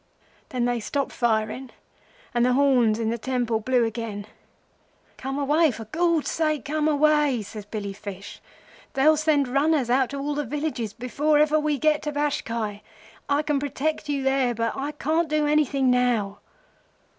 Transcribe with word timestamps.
"'Then 0.49 0.65
they 0.65 0.79
stopped 0.79 1.11
firing 1.11 1.69
and 2.33 2.43
the 2.43 2.53
horns 2.53 2.97
in 2.97 3.11
the 3.11 3.19
temple 3.19 3.59
blew 3.59 3.85
again. 3.85 4.25
'Come 5.17 5.37
away—for 5.37 5.85
Gord's 5.91 6.31
sake 6.31 6.65
come 6.65 6.87
away!' 6.87 7.43
says 7.43 7.65
Billy 7.67 7.93
Fish. 7.93 8.41
'They'll 8.93 9.15
send 9.15 9.47
runners 9.47 9.91
out 9.91 10.09
to 10.09 10.17
all 10.17 10.33
the 10.33 10.43
villages 10.43 10.91
before 10.93 11.37
ever 11.37 11.59
we 11.59 11.77
get 11.77 12.01
to 12.01 12.11
Bashkai. 12.11 12.81
I 13.29 13.41
can 13.43 13.59
protect 13.59 14.09
you 14.09 14.23
there, 14.23 14.55
but 14.55 14.75
I 14.75 14.93
can't 14.93 15.29
do 15.29 15.45
anything 15.45 15.91
now. 15.91 16.39